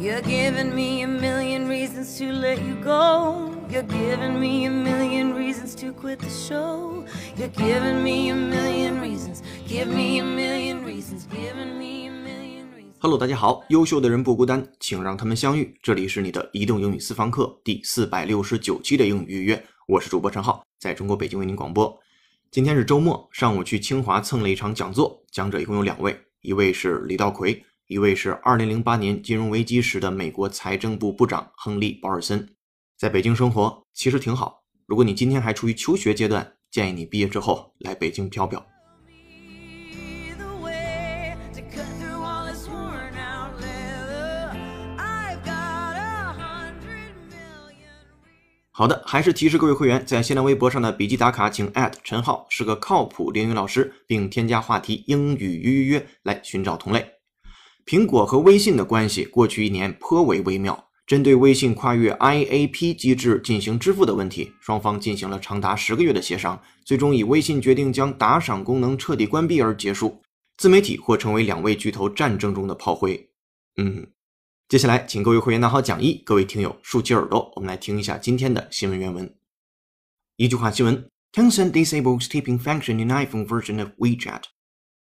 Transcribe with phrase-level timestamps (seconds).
[0.00, 3.50] You're giving me a million reasons to let you go.
[3.68, 7.04] You're giving me a million reasons to quit the show.
[7.36, 9.42] You're giving me a million reasons.
[9.68, 11.26] Give me a million reasons.
[11.26, 12.94] Giving me a million reasons.
[12.98, 15.78] Hello，大家好，优秀的人不孤单，请让他们相遇。
[15.82, 21.94] 这里是你的移动英语私房课第四百六十九期的英语预约，我是主播陈浩，在中国北京为您广播。
[22.50, 27.62] 今天是周末，上午去清华蹭了一场讲座，讲者一共有两位，一位是李道葵。
[27.90, 32.48] 一位是2008年金融危机时的美国财政部部长亨利·保尔森，
[32.96, 34.62] 在北京生活其实挺好。
[34.86, 38.64] 如果你今天还处于求学阶段，建议你毕业之后来北京飘飘。
[48.70, 51.72] 好的，还是提示各位会员，在新浪微博上的笔记打卡，请
[52.04, 57.19] 陈浩是个靠谱英语老师，并添加话题“英语约约约”来寻找同类。
[57.90, 60.88] 苹果和微信的关系过去一年颇为微妙。
[61.08, 70.22] 针对微信跨越 IAP 机制进行支付的问题，双方进行了长达十个月的协商，最终以微信决定将打赏功能彻底关闭而结束。
[70.56, 73.28] 自媒体或成为两位巨头战争中的炮灰。
[73.76, 74.06] 嗯，
[74.68, 79.34] 接下来请各位会员拿好讲义，各位听友竖起耳朵，我们来听一下今天的新闻原文。
[80.36, 84.42] 一句话新闻：Tencent disables tipping function in iPhone version of WeChat。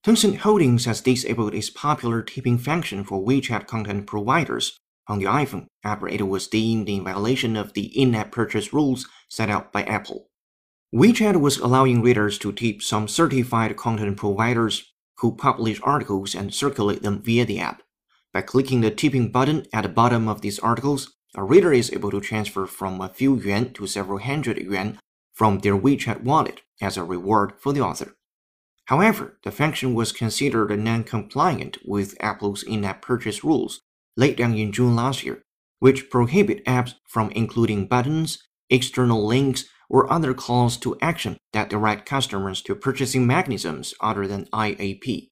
[0.04, 4.76] Tencent Holdings has disabled its popular tipping function for WeChat content providers
[5.08, 9.48] on the iPhone after it was deemed in violation of the in-app purchase rules set
[9.48, 10.26] out by Apple.
[10.92, 17.04] WeChat was allowing readers to tip some certified content providers who publish articles and circulate
[17.04, 17.84] them via the app.
[18.34, 22.10] By clicking the tipping button at the bottom of these articles, a reader is able
[22.10, 24.98] to transfer from a few yuan to several hundred yuan
[25.32, 28.16] from their WeChat wallet as a reward for the author.
[28.87, 33.81] However, the function was considered non-compliant with Apple's in-app purchase rules
[34.17, 35.43] laid down in June last year,
[35.81, 38.39] which prohibit apps from including buttons,
[38.71, 44.47] external links, or other calls to action that direct customers to purchasing mechanisms other than
[44.47, 45.31] IAP.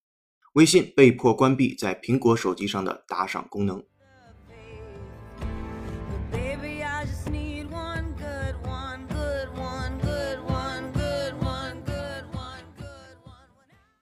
[0.54, 3.82] 微信被迫关闭在苹果手机上的打赏功能。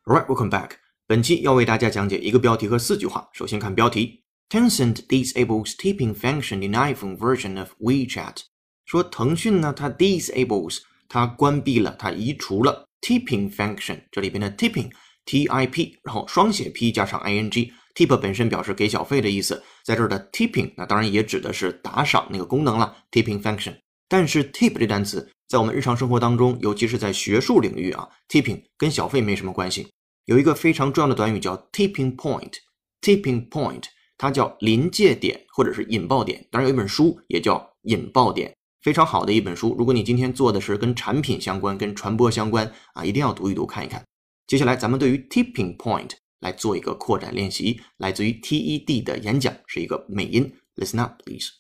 [0.08, 0.70] Alright, welcome back.
[1.06, 3.28] 本期要为大家讲解一个标题和四句话。
[3.34, 8.44] 首先看标题：Tencent disables tipping function in iPhone version of WeChat。
[8.86, 10.78] 说腾讯呢，它 disables，
[11.10, 14.00] 它关闭了，它移除了 tipping function。
[14.10, 17.74] 这里边的 tipping，t i p，然后双写 p 加上 i n g。
[17.94, 23.76] tip 本身表示给小费的意思，在这儿的 tipping，那当然也指的是打赏那个功能了，tipping function。
[24.08, 29.90] 但是 tip 这单词在我们日常生活当中，尤其是在学术领域啊，tipping 跟小费没什么关系。
[30.28, 33.84] 有一个非常重要的短语叫 tipping point，tipping point，
[34.18, 36.46] 它叫临界点或者是引爆点。
[36.52, 39.74] 当然有一本书也叫引爆点，非常好的一本书。
[39.80, 44.04] 如果你今天做的是跟产品相关、跟传播相关啊，一定要读一读、看一看。
[44.46, 46.12] 接下来咱们对于 tipping point
[46.42, 50.54] 来做一个扩展练习，来自于 TED 的演讲是一个美音。
[50.76, 51.52] Listen up, please.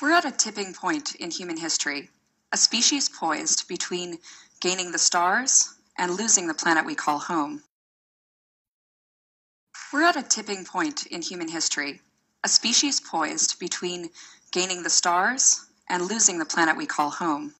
[0.00, 2.08] We're at a tipping point in human history,
[2.50, 4.18] a species poised between
[4.60, 7.61] gaining the stars and losing the planet we call home.
[9.91, 12.01] We're at a tipping point in human history,
[12.43, 14.09] a species poised between
[14.51, 17.53] gaining the stars and losing the planet we call home.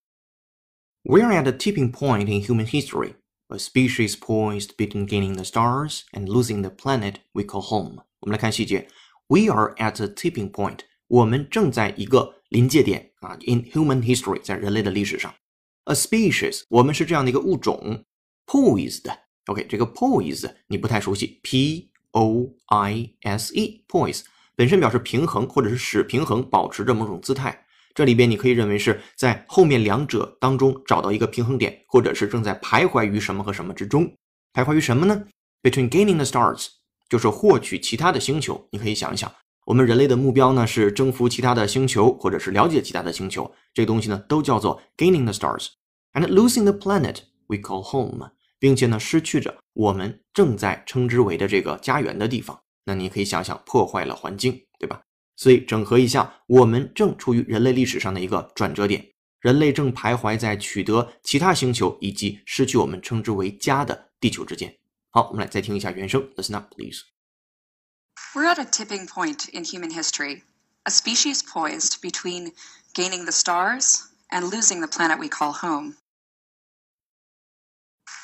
[1.06, 3.16] We're at a tipping point in human history,
[3.52, 8.03] a species poised between gaining the stars and losing the planet we call home.
[8.22, 8.88] 我们来看细节。
[9.28, 10.80] We are at a tipping point.
[11.08, 15.36] 我们正在一个临界点啊，in human history，在人类的历史上。
[15.84, 18.06] A species，我们是这样的一个物种。
[18.48, 19.04] Poised。
[19.44, 24.22] OK，这个 poise 你不太熟悉，P O I S E，poise
[24.56, 27.66] 本身表示平衡或者是使平衡，保持着某种姿态。
[27.95, 34.10] 这里边你可以认为是在后面两者当中找到一个平衡点，或者是正在徘徊于什么和什么之中。
[34.54, 35.27] 徘徊于什么呢
[35.62, 36.68] ？Between gaining the stars，
[37.10, 38.66] 就是获取其他的星球。
[38.71, 39.30] 你可以想一想，
[39.66, 43.53] 我们人类的目标呢是征服其他的星球，或者是了解其他的星球。
[43.74, 45.68] 这个东西呢都叫做 gaining the stars
[46.15, 47.18] and losing the planet
[47.48, 52.60] we call home，并且呢失去着我们正在称之为的这个家园的地方。
[52.84, 55.03] 那你可以想想，破坏了环境，对吧？
[55.37, 64.77] 所以整合一下，我们正处于人类历史上的一个转折点，人类正徘徊在取得其他星球以及失去我们称之为家的地球之间。
[65.11, 67.03] 好，我们来再听一下原声，Listen up, please.
[68.34, 70.43] We're at a tipping point in human history,
[70.84, 72.53] a species poised between
[72.95, 75.95] gaining the stars and losing the planet we call home.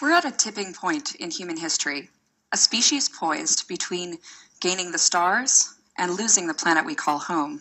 [0.02, 2.08] We're at a tipping point in human history,
[2.52, 4.20] a species poised between
[4.62, 7.60] gaining the stars and losing the planet we call home.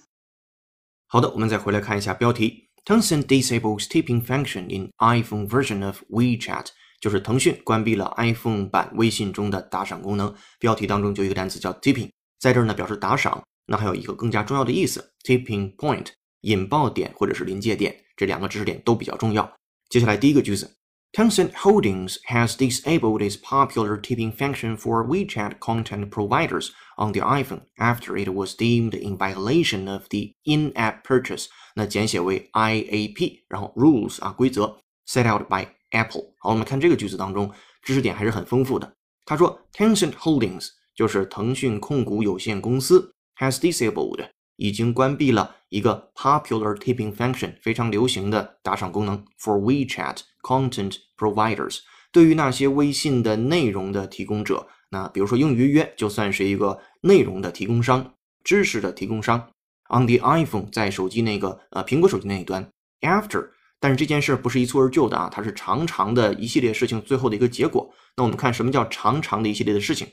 [1.09, 6.67] 好的，我们再回来看一下标题：Tencent disables tipping function in iPhone version of WeChat，
[7.01, 10.33] 就是腾讯关闭了 iPhone 版微信中的打赏功能。
[10.61, 13.43] 标题当中就有一个单词叫 tipping，在这儿呢表示打赏。
[13.67, 16.07] 那还有一个更加重要的意思，tipping point，
[16.43, 19.59] 引爆点或者是临界点，这两个知识点都比较重要。
[19.89, 20.77] 接下来第一个句子。
[21.17, 27.63] Tencent Holdings has disabled its popular tipping function for WeChat content providers on the iPhone
[27.79, 35.49] after it was deemed in violation of the in-app purchase，那简写为 IAP，然后 rules 啊规则 set out
[35.49, 36.35] by Apple。
[36.39, 38.95] 好，我们看这个句子当中知识点还是很丰富的。
[39.25, 51.80] 他说 Tencent Holdings 就是腾讯控股有限公司 has disabled 已经关闭了一个 popular tipping function 非常流行的打赏功能 for WeChat content providers
[52.12, 58.14] 对于那些微信的内容的提供者，那比如说英语约就算是一个内容的提供商、
[58.44, 59.50] 知识的提供商。
[59.90, 62.70] On the iPhone 在手机那个呃苹果手机那一端
[63.02, 67.92] ，after 但是这件事不是一蹴而就的啊，它是长长的一系列事情最后的一个结果。
[68.16, 70.08] 那我们看什么叫长长的一系列的事情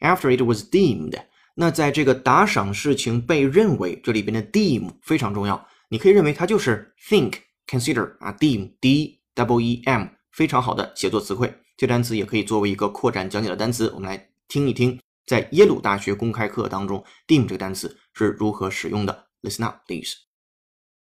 [0.00, 1.18] ？After it was deemed。
[1.55, 11.53] 那在这个打赏事情被认为，这里边的 deem 非常重要，你可以认为它就是 think、consider 啊，deem d double e m 非常好的写作词汇。
[11.75, 13.91] 这单词也可以作为一个扩展讲解的单词。
[13.95, 19.27] 我们来听一听，在耶鲁大学公开课当中，deem 这个单词是如何使用的。
[19.41, 20.13] Listen up, please.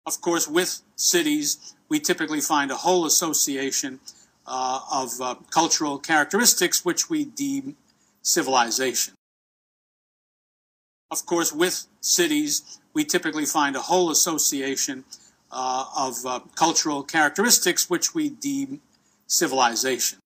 [0.05, 1.57] Of course, with cities,
[1.89, 3.99] we typically find a whole association
[4.47, 7.75] uh, of uh, cultural characteristics which we deem
[8.23, 9.15] civilization.
[11.11, 15.05] Of course, with cities, we typically find a whole association
[15.51, 18.81] uh, of uh, cultural characteristics which we deem
[19.27, 20.19] civilization.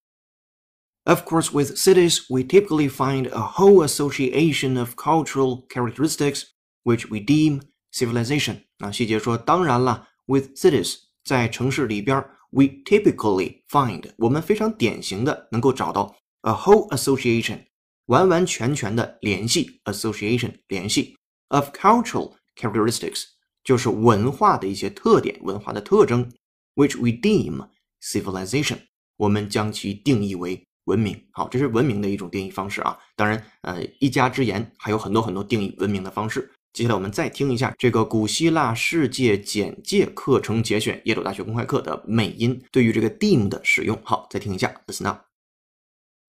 [1.04, 6.52] Of course, with cities, we typically find a whole association of cultural characteristics
[6.84, 8.62] which we deem civilization.
[8.78, 17.66] 那细节说，当然了，with cities，在城市里边，we typically find 我们非常典型的能够找到 a whole association
[18.07, 21.15] 完完全全的联系 association 联系
[21.49, 23.23] of cultural characteristics
[23.63, 26.31] 就是文化的一些特点、文化的特征
[26.75, 27.67] ，which we deem
[28.03, 28.77] civilization，
[29.17, 31.27] 我们将其定义为文明。
[31.31, 32.97] 好，这是文明的一种定义方式啊。
[33.15, 36.51] 当然，呃，一家之言还有很多很多定义文明的方式。
[36.73, 43.99] 接下来我们再听一下这个古希腊世界简介课程节选，耶鲁大学公开课的美音对于这个 deem 的使用。
[44.03, 45.30] 好，再听一下，listen up。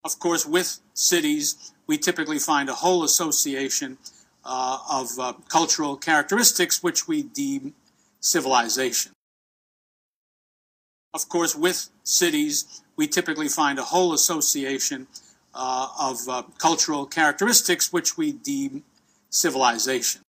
[0.04, 3.99] Of course, with cities, we typically find a whole association
[4.44, 7.75] uh, of uh, cultural characteristics which we deem
[8.20, 9.12] civilization.
[11.14, 15.06] Of course, with cities, we typically find a whole association
[15.54, 18.82] uh, of uh, cultural characteristics which we deem
[19.31, 20.22] civilization.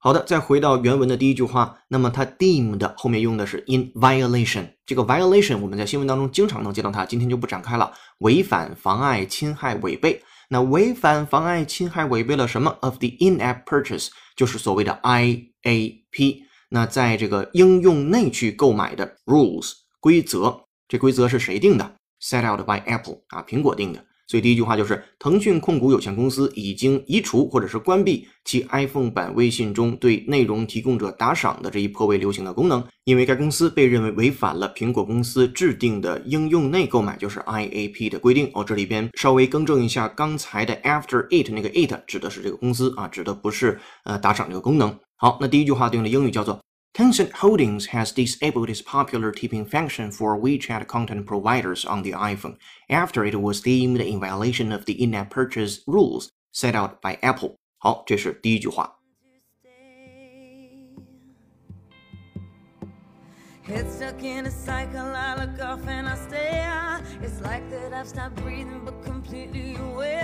[0.00, 4.64] 好的，再回到原文的第一句话，那么它 deemed 后面用的是 in violation。
[4.86, 7.92] 这个 violation 我们在新闻当中经常能见到它，今天就不展开了。
[8.18, 10.22] 违反、妨碍、侵害、违背。
[10.50, 16.42] 那违反、妨碍、侵害、违背了什么？Of the in-app purchase 就是所谓的 IAP。
[16.70, 24.04] 那在这个应用内去购买的 rules 规则，这规则是谁定的？Set out by Apple 啊，苹果定的。
[24.28, 38.50] 所以第一句话就是腾讯控股有限公司已经移除或者是关闭其 iPhone 版微信中对内容提供者打赏的这一颇为流行的功能，因为该公司被认为违反了苹果公司制定的应用内购买，就是 IAP 的规定。
[38.52, 44.94] 哦，这里边稍微更正一下刚才的 After it 那个 it 指的是这个公司啊，指的不是呃打赏这个功能。
[45.16, 46.60] 好，那第一句话对应的英语叫做。
[46.97, 52.57] Tencent Holdings has disabled its popular tipping function for WeChat content providers on the iPhone
[52.87, 57.57] after it was deemed in violation of the in-app purchase rules set out by Apple.
[57.79, 58.99] 好，这是第一句话。
[63.65, 67.01] Head stuck in a cycle, I look off and I stare.
[67.21, 70.16] It's like that I've stopped breathing, but completely aware.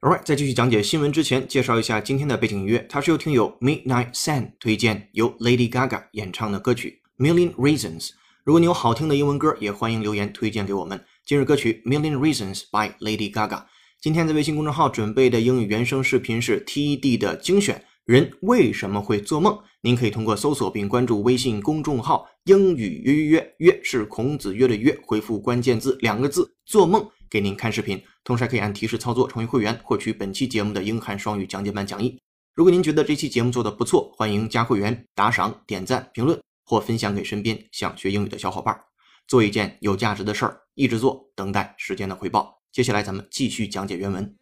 [0.00, 8.06] Alright，在继续讲解新闻之前，介绍一下今天的背景音乐，它是由听友 Midnight Sun 推荐，由 Lady Gaga 演唱的歌曲《Million Reasons》。
[8.44, 11.04] 如果你有好听的英文歌，也欢迎留言推荐给我们。
[11.26, 13.64] 今日歌曲《Million Reasons》by Lady Gaga。
[14.00, 17.82] 今天在微信公众号准备的英语原声视频是 TED 的精选。
[18.04, 19.58] 人为什么会做梦？
[19.80, 27.04] 您可以通过搜索并关注微信公众号“英语约约约”，是孔子约的约，回复关键字两个字“做梦”。
[27.28, 32.20] 给您看视频，同时还可以按提示操作成为会员，获取本期节目的英汉双语讲解版讲义。
[32.54, 38.78] 如果您觉得这期节目做的不错，欢迎加会员、打赏、点赞、评论或分享给身边想学英语的小伙伴。
[39.26, 42.60] 做一件有价值的事儿，一直做，等待时间的回报。
[42.70, 44.37] 接下来咱们继续讲解原文。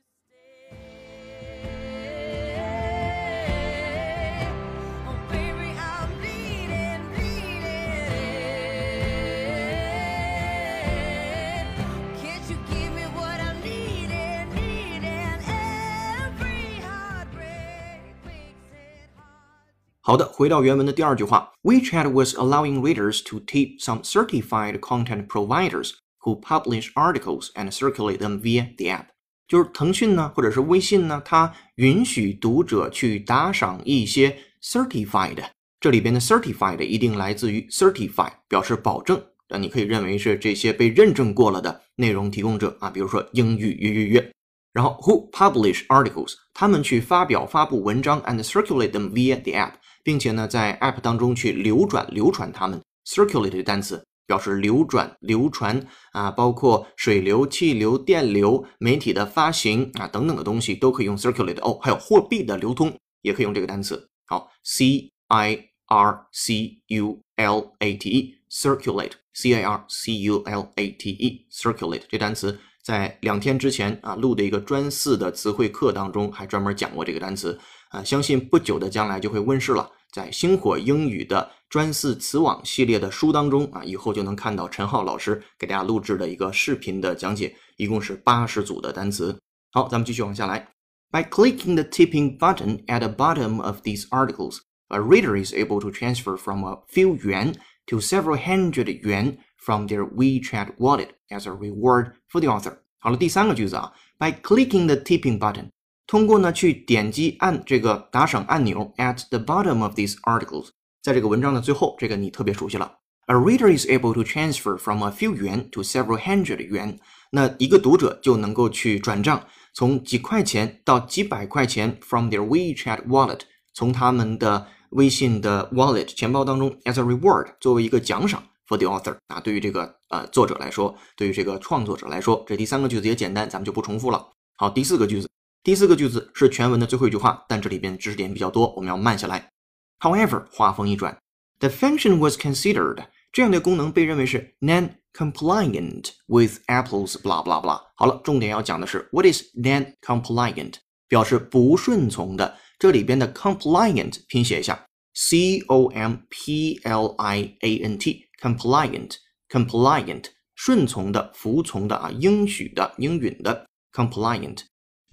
[20.07, 28.19] 好的，回到原文的第二句话，WeChat was allowing readers to tip some certified content providers who publish articles and circulate
[28.19, 29.07] them via the app。
[29.49, 35.47] 就是腾讯呢，或者是微信呢，它允许读者去打赏一些 certified。
[35.81, 39.21] 这里边的 certified 一定来自于 certify，表示保证。
[39.49, 44.33] 那你可以认为是这些被认证过了的内容提供者啊，比如说英语约约约。
[44.73, 49.73] 然后 who publish articles，他们去发表发布文章 and circulate them via the app。
[50.07, 61.77] 并且呢，在 App 当中去流转、流传它们，circulate 的单词表示流转、流传啊，包括水流、气流、电流、媒体的发行啊等等的东西都可以用 circulate 哦。
[61.83, 64.09] 还有货币的流通也可以用这个单词。
[64.27, 71.11] 好，c i r c u l a t e，circulate，c i r c u l a t
[71.11, 77.59] e，circulate 这单词在两天之前啊录的一个专四的词汇课当中还专门讲过这个单词
[77.91, 79.91] 啊，相信不久的将来就会问世了。
[80.12, 89.40] 在星火英语的专四词网系列的书当中啊，以后就能看到陈浩老师给大家录制的一个视频的讲解，一共是八十组的单词。
[89.72, 90.68] 好，咱们继续往下来。
[91.12, 95.90] By clicking the tipping button at the bottom of these articles, a reader is able to
[95.90, 97.56] transfer from a few yuan
[97.88, 102.78] to several hundred yuan from their WeChat wallet as a reward for the author。
[103.00, 105.70] 好了，第三个句子啊，By clicking the tipping button。
[106.07, 110.69] 通过呢去点击按这个打赏按钮 at the bottom of these articles，
[111.03, 112.99] 在这个文章的最后，这个你特别熟悉了。
[113.27, 116.99] A reader is able to transfer from a few yuan to several hundred yuan。
[117.33, 119.45] 那一个读者就能够去转账，
[119.75, 123.41] 从几块钱到几百块钱 from their WeChat wallet，
[123.75, 129.17] 从他们的微信的 wallet 钱包当中 as a reward，作为一个奖赏 for the author。
[129.27, 134.25] 啊，对于这个呃作者来说，对于这个创作者来说，这第三个句子也简单，咱们就不重复了。
[134.57, 135.29] 好，第四个句子。
[135.66, 139.52] 第四个句子是全文的最后一句话，但这里边知识点比较多，我们要慢下来。
[140.00, 141.20] However，话锋一转，
[141.60, 147.80] the function was considered 这样的功能被认为是 non-compliant with Apple's blah blah blah。
[147.96, 150.78] 好了，重点要讲的是 what is non-compliant，
[151.08, 152.58] 表示不顺从的。
[152.80, 160.26] 这里边的 compliant 拼写一下，c o m p l i a n t，compliant，compliant，
[160.56, 164.64] 顺从的、服从的啊，应许的、应允的 compliant。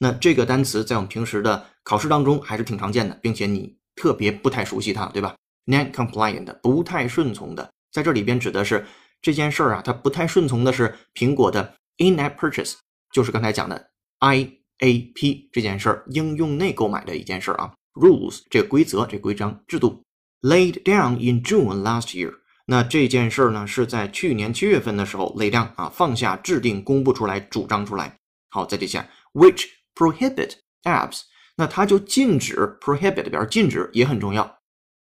[0.03, 5.33] 那这个单词在我们平时的考试当中还是挺常见的，并且你特别不太熟悉它，对吧
[5.65, 8.86] ？Non-compliant 不太顺从的，在这里边指的是
[9.22, 12.74] 这件事儿啊，它不太顺从的是苹果的 in-app purchase，
[13.13, 17.74] 就是刚才讲的 IAP 这件事儿，应用内购买的一件事儿啊。
[17.93, 20.03] Rules 这个规则、这规章制度
[20.41, 22.33] laid down in June last year，
[22.65, 28.17] 那这件事儿呢是在去年七月份的时候 lay down 啊放下、制定、公布出来、主张出来。
[28.50, 29.63] 好，在这下 which
[29.95, 30.52] prohibit
[30.85, 31.23] apps，
[31.57, 34.59] 那它就禁止 prohibit 表示禁止也很重要，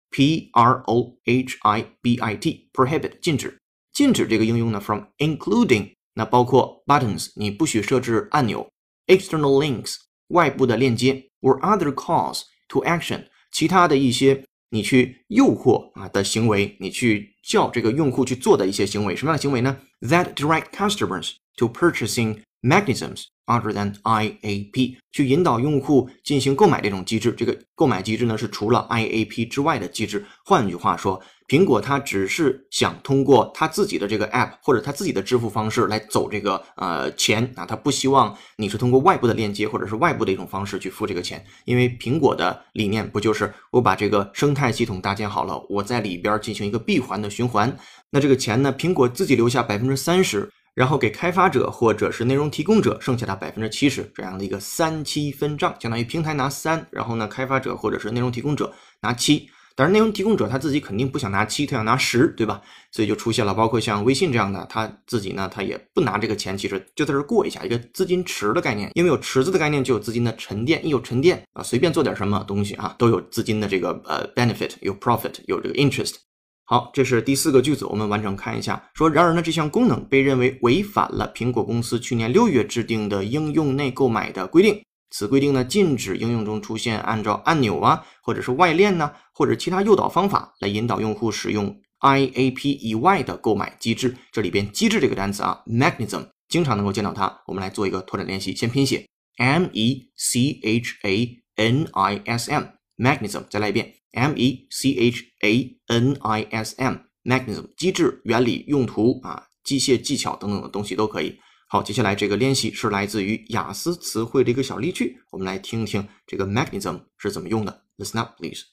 [0.10, 3.60] p r o h i b i t prohibit 禁止
[3.94, 8.68] 禁止这个应用呢 from including 那包括 buttons 你不许设置按钮，
[9.06, 9.96] external links
[10.30, 19.80] 外部的链接，or other calls to action 其他的一些你去诱惑啊的行为，你去叫这个用户去做的一些行为，什么样的行为呢？
[20.02, 30.25] That direct customers to purchasing mechanisms other than IAP 去引导用户进行购买这种机制，这个购买机制呢是除了 IAP 之外的机制。
[30.45, 47.77] 换句话说，苹果它只是想通过它自己的这个 App 或者它自己的支付方式来走这个呃钱啊，它不希望你是通过外部的链接或者是外部的一种方式去付这个钱，因为苹果的理念不就是我把这个生态系统搭建好了，我在里边进行一个闭环的循环，
[48.11, 50.51] 那这个钱呢，苹果自己留下百分之三十。
[50.75, 59.49] 然后给开发者或者是内容提供者剩下的百分之七十这样的一个三七分账，相当于平台拿三，然后呢开发者或者是内容提供者拿七。
[59.75, 62.61] 但是内容提供者他自己肯定不想拿七，他想拿十，对吧？
[62.91, 68.91] 所以就出现了包括像微信这样的，他自己呢他也不拿这个钱，其实就在这过一下一个资金池的概念。
[68.93, 76.17] 因为有池子的概念，就有资金的沉淀，一有沉淀啊，随便做点什么东西啊，都有资金的这个呃 benefit，有 profit，有这个 interest。
[76.65, 78.91] 好，这是第四个句子，我们完整看一下。
[78.95, 84.83] 说，然而呢，这项功能被认为违反了苹果公司去年六月制定的应用内购买的规定。
[85.11, 94.17] 此规定呢，禁止应用中出现按照按钮啊，或者是外链呢，或者其他诱导方法来引导用户使用 IAP 以外的购买机制。
[94.31, 97.43] 这里边“机制”这个单词啊，mechanism 经常能够见到它。
[97.47, 103.93] 我们来做一个拓展练习，先拼写 m e c h a n i s m，mechanism，再来一遍。
[104.12, 111.40] m e c h a n i s m mechanism 机制、原理、用途啊、机械技巧等等的东西都可以。
[111.70, 117.86] 好，接下来这个练习是来自于雅思词汇的一个小例句，我们来听听这个 mechanism 是怎么用的。
[117.98, 118.64] Listen up, please.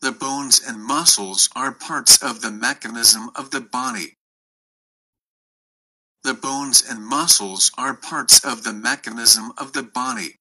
[0.00, 4.14] The bones and muscles are parts of the mechanism of the body.
[6.22, 10.36] The bones and muscles are parts of the mechanism of the body.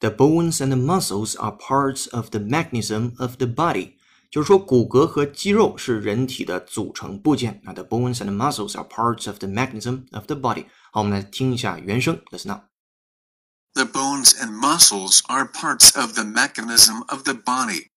[0.00, 3.94] The bones and muscles are parts of the mechanism of the body.
[4.30, 7.60] 就是说，骨骼和肌肉是人体的组成部件。
[7.64, 10.66] 那 the bones and muscles are parts of the mechanism of the body。
[10.90, 17.90] 好，我们来听一下原声，listen up。The bones and muscles are parts of the mechanism of the body.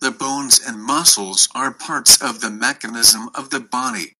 [0.00, 4.15] The bones and muscles are parts of the mechanism of the body.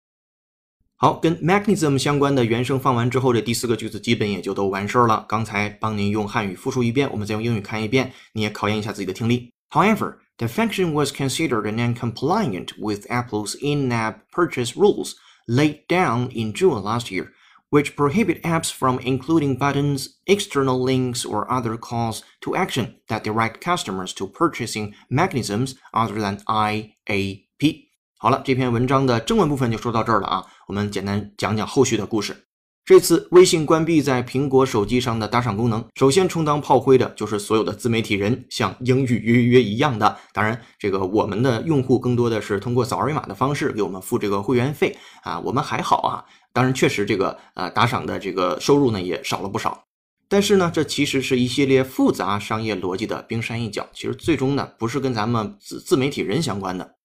[0.97, 5.27] 好，跟 mechanism 相关的原声放完之后，这第四个句子基本也就都完事儿了。
[5.29, 9.53] 刚才帮您用汉语复述一遍，我们再用英语看一遍，你也考验一下自己的听力。
[9.71, 15.15] However, the function was considered non-compliant with Apple's in-app purchase rules
[15.47, 17.31] laid down in June last year,
[17.71, 23.61] which prohibit apps from including buttons, external links, or other calls to action that direct
[23.61, 27.86] customers to purchasing mechanisms other than IAP.
[28.20, 30.44] 好了，这篇文章的正文部分就说到这儿了啊。
[30.68, 32.36] 我们简单讲讲后续的故事。
[32.84, 40.18] 这次微信关闭在苹果手机上的打赏功能，首先充当炮灰的就是所有的自媒体人，像英语约约一样的。
[40.34, 46.26] 当然，这个我们的用户更多的是通过扫二维码的方式给我们付这个会员费啊，我们还好啊。
[46.52, 49.84] 当然，确实这个呃打赏的这个收入呢也少了不少。
[50.28, 56.97] 但是呢，这其实是一系列复杂商业逻辑的冰山一角，其实最终呢不是跟咱们自自媒体人相关的。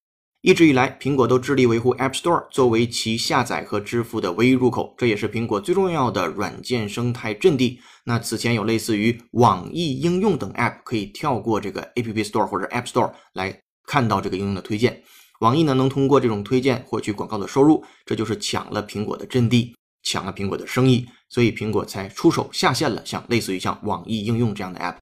[0.43, 7.79] 一直以来，苹果都致力维护 App Store 作为其下载和支付的唯一入口，这也是苹果最重要的软件生态阵地。
[8.03, 15.05] 那此前有类似于网易应用等 App 可以跳过这个 App Store 或者 App Store 来看到这个应用的推荐。
[15.39, 24.97] 网易呢能通过这种推荐获取广告的收入，这就是抢了苹果的阵地，抢了苹果的生意，所以苹果才出手下线了像类似于像网易应用这样的 App。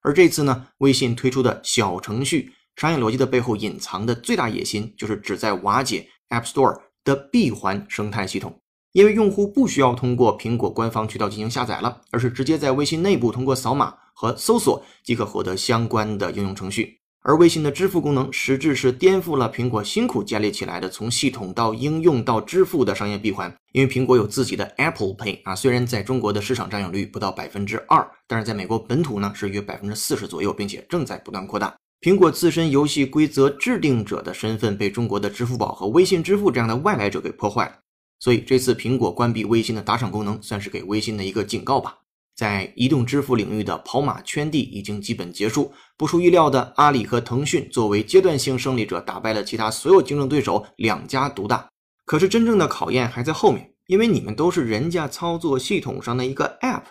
[0.00, 2.54] 而这次呢，微信推出的小程序。
[2.76, 8.54] 商业逻辑的背后隐藏的最大野心，就是旨在瓦解 App Store 的闭环生态系统。
[8.92, 16.98] 因为用户不需要通过苹果官方渠道进行下载了，而是直接在微信内部通过扫码和搜索即可获得相关的应用程序。
[17.22, 23.52] 而微信的支付功能，实质是颠覆了苹果辛苦建立起来的从系统到应用到支付的商业闭环。
[23.72, 31.74] 因为苹果有自己的 Apple Pay 啊，虽然在中国的市场占有率不到百分之二，但是在美国本土呢是约百分之四十左右，并且正在不断扩大。
[32.00, 37.76] 苹果自身游戏规则制定者的身份被中国的支付宝和微信支付这样的外来者给破坏了，
[38.20, 41.98] 所以这次苹果关闭微信的打赏功能，算是给微信的一个警告吧。
[42.36, 51.66] 在移动支付领域的跑马圈地已经基本结束，不出意料的，阿里和腾讯作为阶段性胜利者，打败了其他所有竞争对手，两家独大。
[52.04, 56.82] 可是真正的考验还在后面，因为你们都是人家操作系统上的一个 App。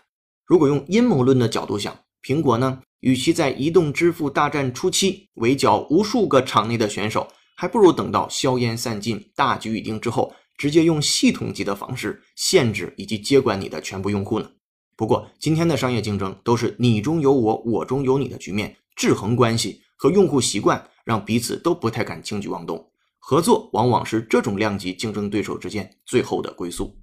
[0.47, 2.81] 如果用阴谋论的角度想，苹果呢？
[3.05, 14.49] 与其在移动支付大战初期围剿无数个场内的选手，还不如等到硝烟散尽、大局已定之后，直接用系统级的方式限制以及接管你的全部用户呢。
[14.95, 22.89] 不过，今天的商业竞争都是你中有我，我中有你的局面，制衡关系和用户习惯让彼此都不太敢轻举妄动，
[23.19, 26.97] 合作往往是这种量级竞争对手之间最后的归宿。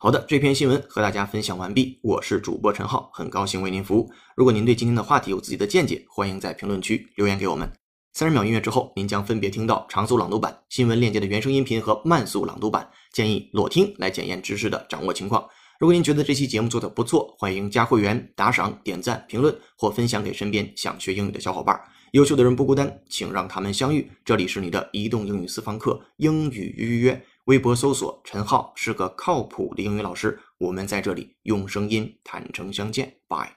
[0.00, 1.98] 好的，这篇新闻和大家分享完毕。
[2.02, 4.08] 我是主播陈浩，很高兴为您服务。
[4.36, 7.68] 如果您对今天的话题有自己的见解，欢迎在评论区留言给我们。
[8.12, 12.88] 三十秒音乐之后，您将分别听到长速朗读版、新闻链接的原声音频和慢速朗读版。
[13.12, 15.44] 建议裸听来检验知识的掌握情况。
[15.80, 21.76] 如果您觉得这期节目做的不错，欢迎加会员、打赏、点赞、评论或分享给身边想学英语的小伙伴。
[22.12, 24.08] 优秀的人不孤单，请让他们相遇。
[24.24, 27.20] 这里是你的移动英语私房课，英语预约。
[27.48, 33.14] 微博搜索陈浩是个靠谱的英语老师，我们在这里用声音坦诚相见。
[33.26, 33.48] Bye。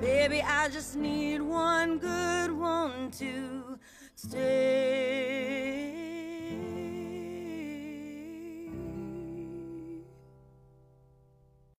[0.00, 3.78] Baby, I just need one good one to
[4.16, 5.45] stay.